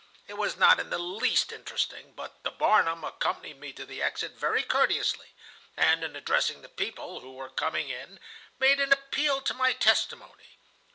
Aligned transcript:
It 0.27 0.33
was 0.33 0.57
not 0.57 0.79
in 0.79 0.89
the 0.89 0.97
least 0.97 1.51
interesting, 1.51 2.13
but 2.13 2.41
the 2.41 2.49
Barnum 2.49 3.03
accompanied 3.03 3.59
me 3.59 3.71
to 3.73 3.85
the 3.85 4.01
exit 4.01 4.31
very 4.31 4.63
courteously, 4.63 5.35
and, 5.77 6.03
in 6.03 6.15
addressing 6.15 6.63
the 6.63 6.69
people 6.69 7.19
who 7.19 7.33
were 7.35 7.49
coming 7.49 7.89
in, 7.89 8.19
made 8.57 8.79
an 8.79 8.91
appeal 8.91 9.43
to 9.43 9.53
my 9.53 9.73
testimony. 9.73 10.57